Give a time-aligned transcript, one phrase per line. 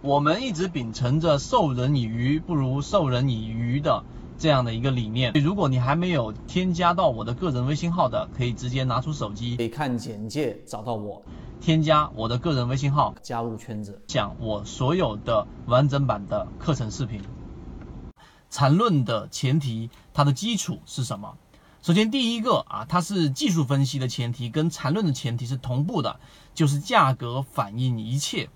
[0.00, 4.04] 我们一直秉承着授人以鱼不如授人以渔的
[4.38, 5.32] 这样的一个理念。
[5.32, 11.20] 如果你还没有添加到我的个人微信号的，可以直接拿出手机，可以看简介找到我，
[11.60, 17.20] 添加我的个人微信号，加入圈子，讲我所有的完整版的课程视频。
[18.50, 21.36] 缠论的前提，它的基础是什么？
[21.82, 26.20] 首先，第一个啊，它是技术分析的前提，跟缠论的前提是同步的，
[26.54, 28.48] 就是价格反映一切，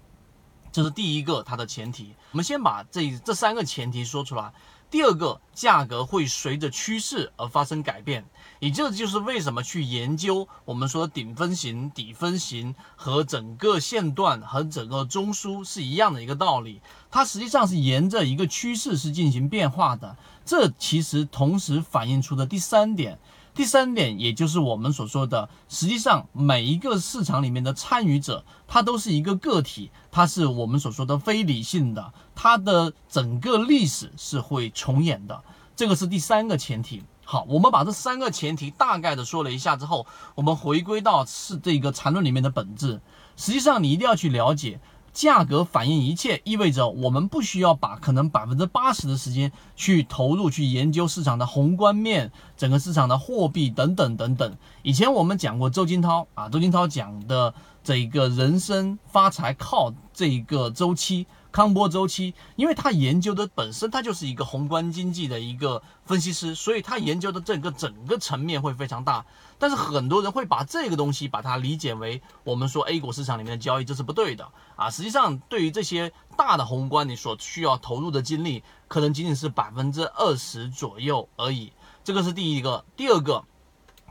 [0.73, 2.15] 这是第一个它的前提。
[2.33, 4.53] 我们先把这这三个前提说出来。
[4.91, 8.27] 第二个，价格会随着趋势而发生改变，
[8.59, 16.83] 也这就是为什么去研究我们说顶分型、底分型和整个线段和整个中枢是一样的一个道理。
[17.11, 20.15] 它实际上是沿着一个趋势是进行变化的。
[20.45, 23.19] 这其实同时反映出的第三点。
[23.55, 35.43] 第三点，也就是我们所说的，实际上每一个市场里面的参与者，他都是一个个体，它是我们所说的非理性的，它的整个历史是会重演的，
[35.77, 37.03] 这个是第三个前提。
[37.25, 43.01] 好，我们把这三个前提大概的说了一下之后，我们回归到是这个缠论里面的本质，
[43.37, 44.81] 实际上你一定要去了解。
[45.13, 54.57] 价格反映一切，意味着我们不需要把可能百分之八十的时间去投入去研究市场的宏观面、整个市场的货币等等等等。
[54.83, 57.53] 以前我们讲过周金涛啊，周金涛讲的
[57.83, 61.27] 这一个人生发财靠这一个周期。
[61.51, 69.23] 康波周期，因为他研究的本身，他就是一个宏观经济的一个分析师，所以他研究的这个整个层面会非常大。
[69.59, 74.89] 但是很多人会把这个东西把它理解为我们说 A 股市场里面的交易，这是不对的啊。
[74.89, 81.71] 实际上，对于这些大的宏观，你所需要投入的精力，可能仅仅是百分之二十左右而已。
[82.03, 83.45] 这个是第一个，第二个，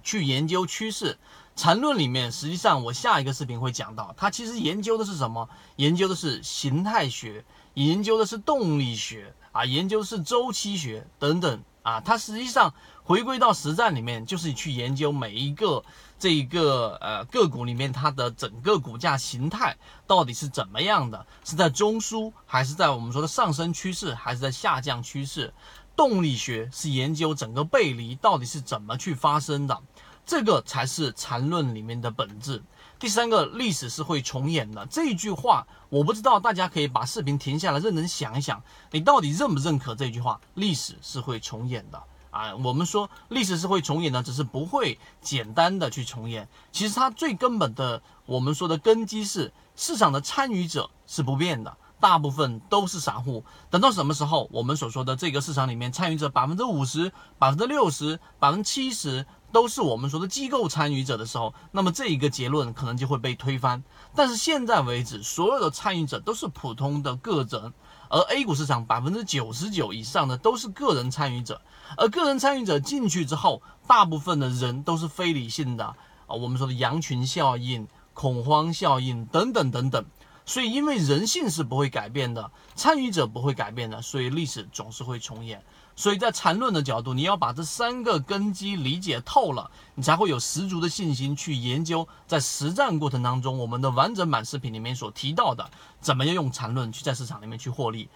[0.04, 1.18] 去研究趋势。
[1.56, 5.48] 缠论里面，实际上我下一个视频会讲到，它其实研究的是什么？
[5.76, 12.00] 研究的是形态学，研究的是动力学啊，研究的是周期学等等啊。
[12.00, 15.84] 它实际上回归到实战里面，就是去研究每一个
[16.18, 25.54] 这一个呃个股里面它的整个股价形态到底是怎么样的，是在中枢还是在我们说的上升趋势，还是在下降趋势？
[25.94, 29.78] 动力学是研究整个背离到底是怎么去发生的。
[30.26, 32.62] 这个才是缠论里面的本质。
[33.00, 34.86] 第三个，历史是会重演的。
[34.86, 38.62] 这句话，我不知道大家可以把视频停下来，认真想一想，
[38.92, 40.40] 你到底认不认可这句话？
[40.54, 42.56] 历史是会重演的啊！
[42.58, 46.48] 我们说历史是会重演的，只是不会简单的去重演。
[46.72, 53.46] 其实它最根本的，我们说的根基是市场的参与者是不变的，大部分都是散户。
[53.70, 59.26] 等到什么时候，我们所说的这个市场里面参与者百分之五十、百分之六十、百分之七十。
[59.54, 63.84] 都是我们说的机构参与者的时候，那么这一个结论可能就会被推翻。
[64.16, 67.74] 但是现在为止，所有的参与者都是普通的个人，
[68.10, 71.62] 而 A 股市场百分之九十九以上的都是个人参与者，
[71.98, 75.96] 而个人参与者进去之后，大部分的人都是非理性的啊，
[76.28, 80.06] 我们说的羊群效应、恐慌效应等等等等。
[80.46, 85.64] 所以，因为人性是不会改变的，参与者不会改变的，所以历史总是会重演。
[85.96, 95.70] 所以在缠论的角度，你要把这三个根基理解透了，你才会有十足的信心去研究在实战过程当中我们的完整版视频里面所提到的，
[96.00, 98.10] 怎么样用缠论去在市场里面去获利。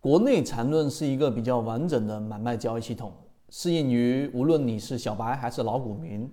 [0.00, 3.12] 国内缠论是一个比较完整的买卖交易系统，
[3.50, 6.32] 适应于无论你是小白还是老股民